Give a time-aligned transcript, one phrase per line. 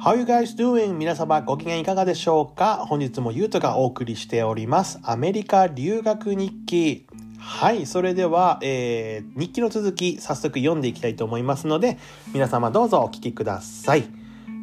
[0.00, 0.94] How you guys doing?
[0.94, 2.86] 皆様ご機嫌いかがでしょうか？
[2.86, 5.00] 本日もゆうとがお送りしております。
[5.02, 7.08] アメリカ留学日記。
[7.36, 11.98] はい、それでは、えー、日記の続き、早速読んでいきたいと思いますので、
[12.32, 14.04] 皆様どうぞお聞きください。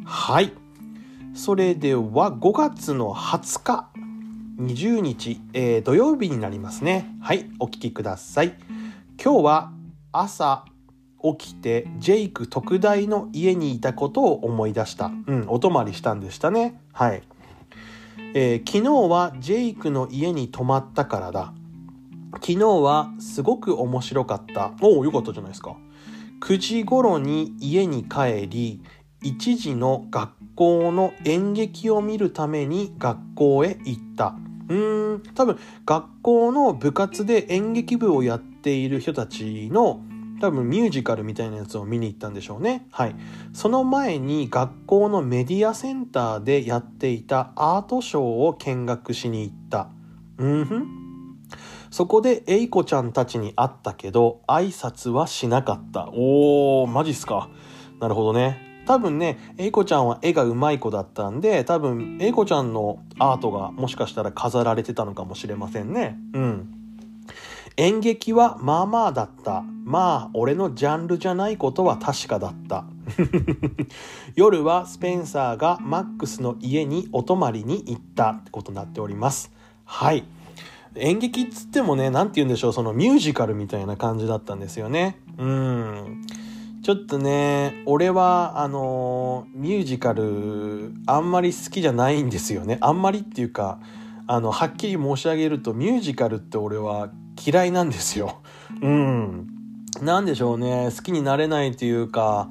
[0.06, 0.54] はい。
[1.34, 3.88] それでは、5月の20日、
[4.58, 7.14] 20日、えー、土曜日になりますね。
[7.20, 8.54] はい、お聞きください。
[9.22, 9.72] 今日は
[10.12, 10.64] 朝
[11.34, 15.10] 起きてジェイク特大の家にいたことを思い出した。
[15.26, 16.80] うん、お泊まりしたんでしたね。
[16.92, 17.22] はい。
[18.34, 21.52] えー昨日はジェイクの家に泊まったからだ。
[22.34, 24.72] 昨日はすごく面白かった。
[24.82, 25.76] おお、よかったじゃないですか。
[26.40, 28.82] 9時頃に家に帰り、
[29.22, 34.36] 1時の学校の演劇を見るために学校へ行った。
[34.68, 40.00] うーん、多分学校の部活で演劇部をやっている人たちの
[40.40, 42.86] 多分ミュージカルみたいなやつを見に行ったんでしょうね。
[42.90, 43.14] はい。
[43.52, 49.88] その前に学校のメディアセンターでやっていたアートショーを見学しに行った。
[50.38, 50.86] うんふん。
[51.90, 56.08] そこでエイコちゃんたちに会ったけど挨拶はしなかった。
[56.12, 57.48] おー、マジっすか。
[58.00, 58.84] なるほどね。
[58.86, 66.16] 多分ね、エイコちゃんは絵が上手い子だったんで、多分エイコちゃんのアートがもしかしたら飾られてたのかもしれませんね。
[66.34, 66.75] うん。
[67.76, 69.62] 演劇はまあまあだった。
[69.84, 72.84] まあ、俺のジャンルじゃないことは確かだった。
[74.34, 79.52] 夜はスペンサーがマックスの家にお泊まりに行ったってことになっております。
[79.84, 80.24] はい。
[80.96, 85.20] 演劇っつってもね、なんて言うんでしょう、そのミュージカルみたいな感じだったんですよね。
[85.36, 86.26] うん。
[86.82, 92.78] ちょっとね、俺は、あのミュージカル、あんまり好きじゃないんですよね。
[92.80, 93.80] あんまりっていうか、
[94.26, 97.10] あの、はっきり申し上げると、ミュージカルって俺は
[97.44, 98.42] 嫌いなんですよ。
[98.82, 99.48] うん。
[100.02, 102.50] なんでしょうね、好きになれないというか、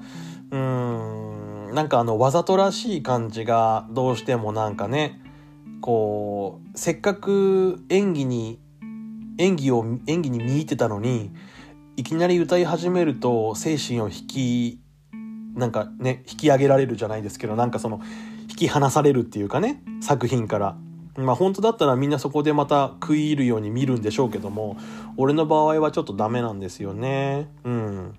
[0.52, 5.22] うん、なんかあの、わざとらしい感じが、どうしてもなんかね、
[5.81, 8.59] こう、せっかく演技に、
[9.38, 11.31] 演技を、演技に見入ってたのに、
[11.97, 14.81] いきなり歌い始めると精神を引き、
[15.56, 18.02] なんかね、引き上げられるじゃないですけど、なんかその、
[18.50, 20.78] 引き離されるっていうかね、作品から。
[21.18, 24.78] まあ本当だったらみんなそこでまた食い入るように見るんでしょうけども、
[25.18, 27.50] 俺の場合はちょっとダメなんですよね。
[27.64, 28.16] うん。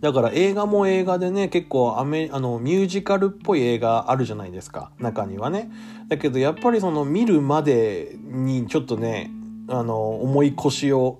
[0.00, 4.90] だから映画も映画でね、結構アメ、あの、ミュージカルっぽい映画あるじゃないですか。
[4.98, 5.70] 中にはね。
[6.08, 9.30] だけどやっぱりその見るまでにちょっとね、
[9.68, 11.18] あの、重い腰を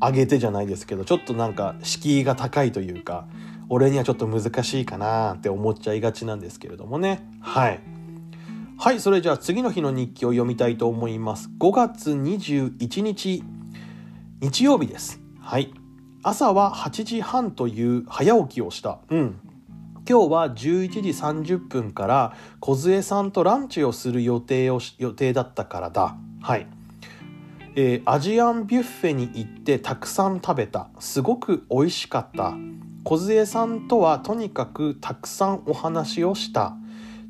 [0.00, 3.26] 上げてじゃないですけど、ちょっとなんか敷居が高いというか、
[3.68, 7.26] 俺にはちょっと難しいかなって思っちゃいがちなんですけれどもね。
[7.40, 7.80] はい。
[8.84, 11.48] はい、それじゃあ次の日の日記を読みたいと思います。
[11.60, 13.44] 5月21日、
[14.40, 15.20] 日曜日です。
[15.40, 15.72] はい。
[16.24, 18.98] 朝は8時半という早起きをした。
[19.08, 19.38] うん。
[19.98, 26.16] 今日は11時30分から梢さんとランチをする予定を予定だったからだ。
[26.40, 26.66] はい。
[27.76, 30.88] えーアジアンビュッフェに行ってたくさん食べた。
[30.98, 32.54] すごく美味しかった。
[33.04, 36.74] 梢さんとはとにかくたくさんお話をした。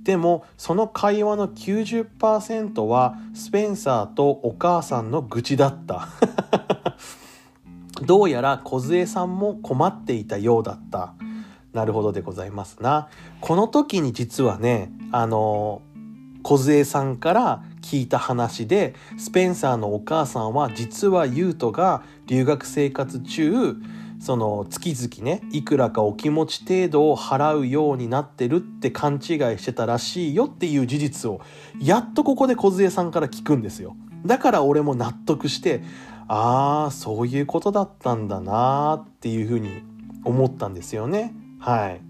[0.03, 6.09] でもその会話の90%はスペンサーとお母さんの愚痴だった。
[8.05, 11.15] どうやら梢さんも困っていたようだった。
[11.73, 13.09] なるほどでございますな。
[13.41, 15.83] この時に実はね、あの、
[16.43, 23.77] 梢さんから聞いた話で、スペンサーのお母さんは実はユートが留学生活中、
[24.23, 29.21] その月々ね、いくらかお気持ち程度を払うようになってるって勘違い
[29.59, 31.41] してたらしいよっていう事実を、
[31.81, 33.97] やっとここで梢さんから聞くんですよ。
[34.25, 35.83] だから俺も納得して、
[36.29, 39.83] ああ、そういうことだったんだなーっていうふうに
[40.25, 41.35] 思ったんですよね。
[41.59, 42.01] はい。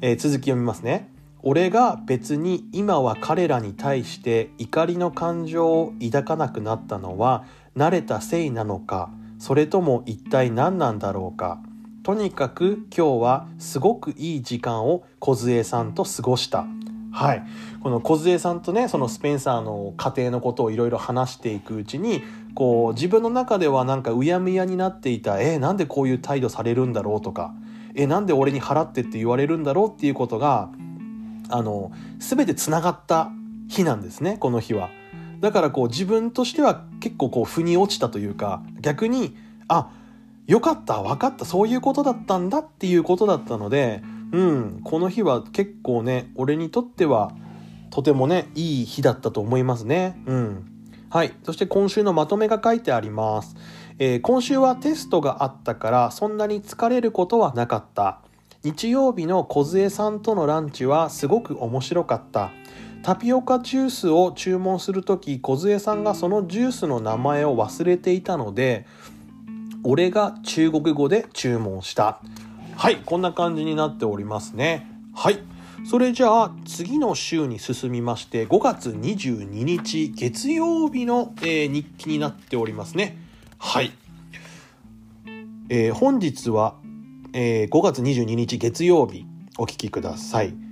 [0.00, 1.12] えー続き読みますね。
[1.42, 7.44] 俺が別に今は彼らに対して怒りの感情を抱かなくなったのは
[7.76, 9.10] 慣れたせいなのか、
[9.42, 11.60] それとも一体何なんだろうか？
[12.04, 16.64] とにかく今日はすごくいい時間を梢さんと過ごした。
[17.10, 17.42] はい。
[17.82, 22.22] この梢さんとね、そのスペンサーの家庭のことをいろいろ話していくうちに、
[22.54, 27.52] こう自分の中ではなんかうやむやになっていた、えーなんでこういう態度されるんだろうとか、
[27.96, 30.70] えーなんで俺に払ってって言われるんだろうっていうことが、
[31.48, 31.90] あの、
[32.20, 33.32] すべて繋がった
[33.68, 34.88] 日なんですね、この日は。
[35.40, 39.90] だからこう自分としては結構こう腑に落ちたというか、逆に、あ、
[40.46, 47.32] よかった、分かった、そういうことだったんだっていうことだったので、うん、この日は結構ね、俺にとっては
[47.90, 50.22] とてもね、いい日だったと思いますね。
[50.26, 50.66] うん。
[51.10, 51.34] はい。
[51.42, 53.56] そして今週のまとめが書いてあります。
[53.98, 58.20] えー今週はテストがあったから、そんなに疲れることはなかった。
[58.64, 62.52] 日曜日の梢さんとのランチはすごく面白かった
[63.02, 68.86] タピオカジュースを注文する時梢さんがそのジュースの名前を忘れていたので
[69.82, 72.20] 俺が中国語で注文した。
[72.76, 74.86] はいこんな感じになっておりますね。
[75.14, 75.38] はい。
[75.84, 83.18] それじゃあ次の週に進みまして5月22日月曜日の、えー、日記になっておりますね。
[83.58, 83.92] はい、
[85.68, 86.76] えー、本日は、
[87.32, 89.26] えー、5月22日月曜日
[89.58, 90.71] お聞きください。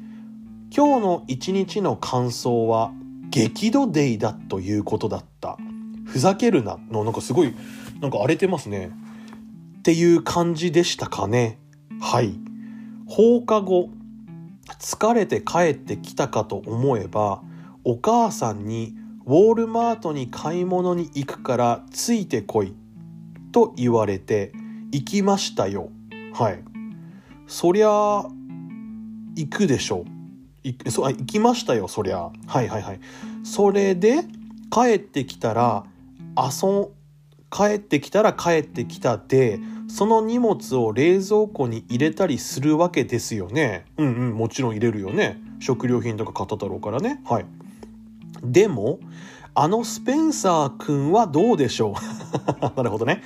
[0.72, 2.92] 今日の一日の感想は
[3.30, 5.58] 激怒デイだということだった。
[6.06, 6.78] ふざけるな。
[6.90, 7.52] のなんかすごい
[8.00, 8.92] なんか荒れてますね。
[9.78, 11.58] っていう感じでしたかね。
[12.00, 12.38] はい。
[13.06, 13.90] 放課後
[14.78, 17.42] 疲れて帰ってきたかと思えば
[17.82, 18.94] お母さんに
[19.26, 22.74] ウォールマートに買い物に行くからついてこい
[23.50, 24.52] と言われて
[24.92, 25.90] 行きましたよ。
[26.32, 26.62] はい。
[27.48, 28.24] そりゃ
[29.34, 30.19] 行くでしょい
[30.88, 33.00] そ行きましたよそりゃはいはいはい
[33.42, 34.24] それで
[34.70, 35.84] 帰ってきたら
[36.36, 36.88] 遊
[37.50, 39.58] 帰ってきたら帰ってきたで
[39.88, 43.84] その荷物を冷蔵庫に入れたりするわけですよね。
[43.96, 45.36] うんうん、もちろん入れるよね。
[45.58, 47.20] 食料品とか買っただろうからね。
[47.24, 47.46] はい。
[48.44, 49.00] でも、
[49.52, 51.94] あのスペンサー君はどうでしょ
[52.62, 53.20] う なるほどね。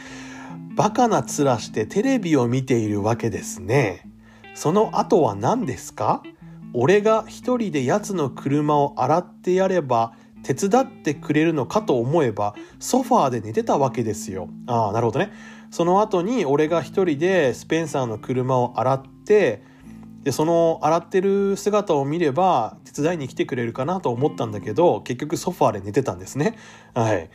[0.74, 4.08] バカな面してテレビを見ているわけですね。
[4.54, 6.22] その後は何ですか？
[6.74, 10.12] 俺が一人で奴の車を洗ってやれば
[10.42, 14.48] 手伝ってくれるのかと思えばソファーで寝てたわけですよ。
[14.66, 15.32] ああ、なるほどね。
[15.70, 19.62] その後に俺が一人でスペンサーの車を洗って
[20.24, 26.56] でその洗ってる姿を見れば手伝いに来てくれるかなと思ったんだけど結局ソファーで寝てたんですね。
[26.94, 27.30] はい。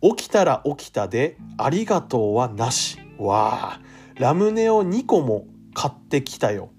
[0.00, 2.98] 起きたら起きたでありがとうはなし。
[3.16, 3.80] わあ。
[4.16, 6.70] ラムネを2個も買ってきたよ。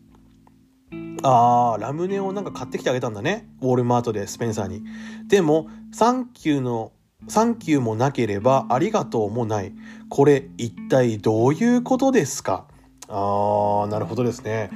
[1.23, 4.83] あーラムネをなんか買ってきてあげたんだねウォールマートでスペンサーに
[5.27, 6.91] でもサンキューの
[7.29, 9.73] サンキューもなければありがとうもない。
[10.09, 12.65] これ一体どういうことですか？
[13.07, 14.69] あー、なるほどですね。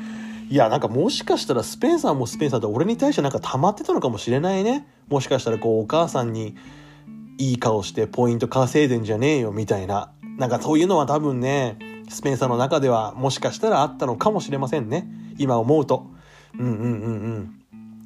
[0.50, 4.88] いや、なんかもしかしたらスペンサーもスペンサーで俺に対してなんか溜まってたのかもしれないね。
[5.10, 6.56] もしかしたらこうお母さんに
[7.38, 10.14] いい顔してポイント稼いでんじゃねえよみたいな。
[10.38, 11.78] なんかそういうのは多分ね、
[12.10, 15.08] スペンサーの中ではもしかしたらあったのかもしれませんね。
[15.38, 16.08] 今思うと。
[16.58, 17.60] うんうんうんうん。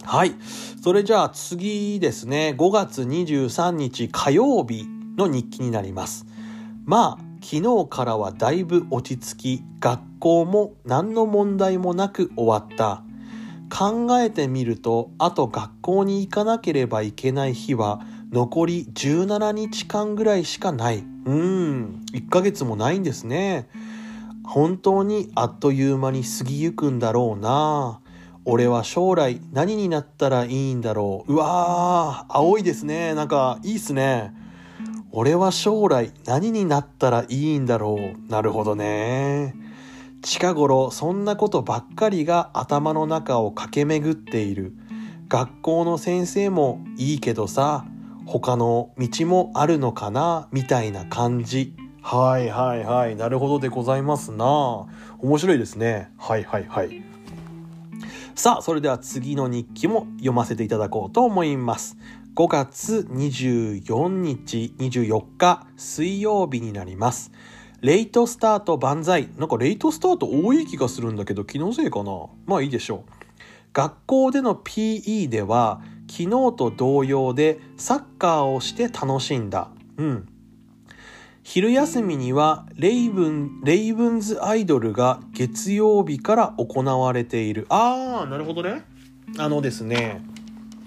[0.03, 0.33] はい。
[0.83, 2.56] それじゃあ次ですね。
[2.57, 4.88] 5月23日火曜日
[5.18, 6.25] の日記になります。
[6.86, 13.03] まあ、昨日からはだいぶ落ち着き、学校も何の問題もなく終わった。
[13.69, 21.03] 考えてみると、あと学校に行かなければいけない日は残り17日間ぐらいしかない。
[21.25, 23.67] うん、1ヶ月もないんですね。
[24.45, 27.99] 本当にあっという間に過ぎゆくんだろうな。
[28.45, 31.33] 俺は将来何になったらいいんだろう。
[31.33, 33.13] うわー、青いですね。
[33.15, 34.33] なんかいいっすね。
[35.11, 38.31] 俺は将来何になったらいいんだろう。
[38.31, 39.53] なるほどね。
[40.21, 44.73] 近頃そんなことばっかりが頭の中を駆け巡っている。
[45.27, 47.85] 学校の先生もいいけどさ、
[48.25, 51.75] 他の道もあるのかなみたいな感じ。
[52.01, 53.15] はいはいはい。
[53.15, 54.88] なるほどでございますな。
[55.19, 56.12] 面白いですね。
[56.18, 57.03] はいはいはい。
[58.36, 61.98] さあ、それでは次の日記も読ませていただこうと思います。
[62.34, 67.31] 5月24日、24日、水曜日になります。
[67.81, 69.29] レイトスタート万歳。
[69.38, 73.12] なんかレイトスタート多い気がするんだけど、気のせいかなまあいいでしょう。
[73.74, 75.81] 学校での PE では、
[76.12, 79.70] 昨日と同様でサッカーをして楽しんだ。
[79.96, 80.27] うん。
[81.41, 87.65] 昼休みにはレイブン、レイブンズアイドルが月曜日から行われている。
[87.70, 88.84] あー、なるほどね。
[89.38, 90.22] あのですね。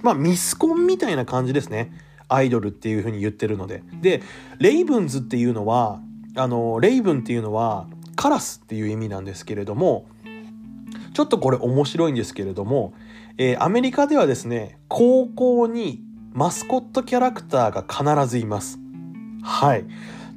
[0.03, 1.99] まあ、ミスコンみたいな感じですね。
[2.29, 3.83] アイドルっていう風に言ってるので。
[4.03, 4.23] で、
[4.59, 6.01] レイブンズっていうのは、
[6.37, 10.05] あの、レイブンっていうのはカラスっていう意味なんですけれども、
[11.15, 12.93] ちょっとこれ面白いんですけれども、
[13.37, 17.85] えー、アメリカではですね、高校にマスコットキャラクターが
[18.17, 18.79] 必ずいます。
[19.43, 19.85] はい。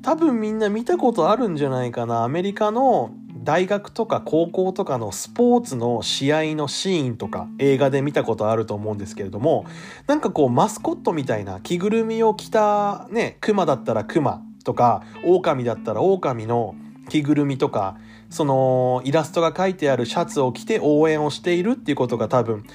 [0.01, 2.23] 多分みんな見たことあるんじゃないかな。
[2.23, 3.11] アメリカの
[3.43, 9.65] 大学とか高校とかのスポーツの試合のシーンとか映画で見たことあると思うんですけれども、
[10.07, 16.73] なんかこうマスコットみたいな着ぐるみを着たね、クマだったらクマとか、狼だったら狼の
[17.09, 17.97] 着ぐるみとか、
[18.29, 22.65] そのイラストが書いてあるシャツを着て応援をしているっていうことが多分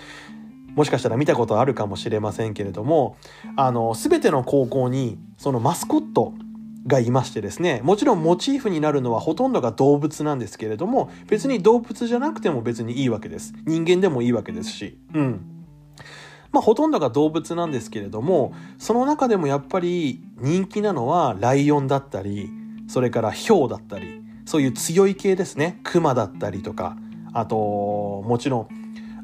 [0.74, 3.16] もしかしたら見たことあるかもしれませんけれども
[3.56, 6.32] あの全ての高校にそのマスコット
[6.86, 13.52] がいましてですねもちろんモチーフになるのはほとんどが動物なんですけれども別に動物じゃなくても別にいいわけです。
[13.66, 14.98] 人間でもいいわけですし。
[15.14, 15.46] うん。
[16.50, 22.50] まあほとんどが動物なんですけれどもその中でもやっぱり人気なのはライオンだったり
[22.88, 24.21] それからヒョウだったり。
[24.52, 25.80] そういう強い系ですね。
[25.82, 26.98] クマだったりとか。
[27.32, 28.68] あともちろん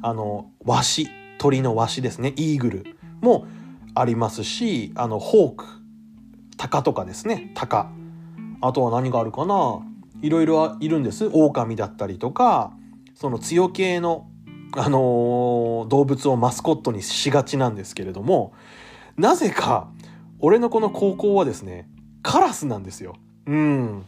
[0.01, 1.11] あのワシ。
[1.37, 2.33] 鳥のワシですね。
[2.37, 2.97] イーグル。
[3.21, 3.47] も
[3.95, 5.67] ありますしあのホーク。
[6.57, 7.53] タカとかですね。
[7.55, 7.91] タカ
[8.63, 9.81] あとは何があるかな。
[10.23, 11.29] いろいろいるんです。
[11.31, 12.73] 狼だったりとか。
[13.15, 14.31] その強系の、
[14.79, 18.55] あのー動物をマスコットにしがちなんですけれども。
[19.19, 19.91] なぜか
[20.39, 21.87] 俺のこの高校はですね
[22.23, 23.17] カラスなんですよ。
[23.45, 24.07] うん。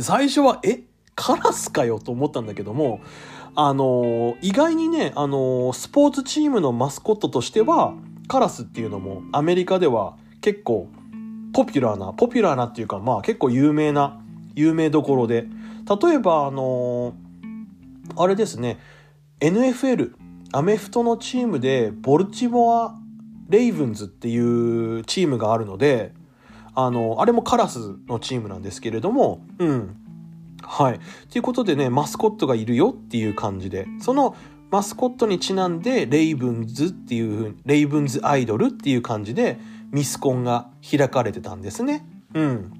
[0.00, 0.84] 最初はえ？
[1.14, 3.00] カラスかよと思ったんだけども
[3.54, 7.94] あのー意外にね、あのースポーツチームのマスコットとしては
[8.28, 10.88] カラスっていうのもアメリカでは結構
[11.52, 14.22] ポピュラーなポピュラーなっていうかまあ結構有名な
[14.54, 15.46] 有名どころで。
[16.02, 17.22] 例えばあのー
[18.16, 18.78] あれですね。
[19.40, 20.12] NFL
[20.52, 22.94] アメフトのチームでボルチモア・
[23.48, 26.12] レイブンズっていうチームがあるので
[26.74, 29.96] あのあれもカラスのチームなんですけれどもうん
[30.62, 31.00] はい。
[31.30, 34.36] ということでね、マスコットがいるよっていう感じで、その
[34.70, 39.58] マスコットにちなんで、レイブンズっていうふうに、レイブンズアイドルっていう感じで、
[39.90, 42.06] ミスコンが開かれてたんですね。
[42.32, 42.72] うん。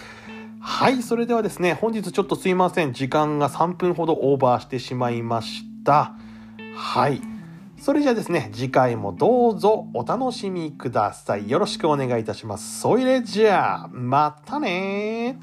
[0.59, 1.03] はい。
[1.03, 2.95] それではですね、本日ちょっとすいません。
[2.95, 6.15] 時間が3分ほどオーバーしてしまいました。
[6.75, 7.21] はい。
[7.81, 11.49] それじゃあですね、次回もどうぞお楽しみください。
[11.49, 12.79] よろしくお願いいたします。
[12.79, 15.39] それじゃあ、またね